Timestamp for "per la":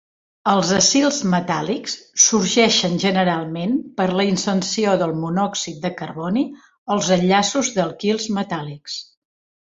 4.01-4.25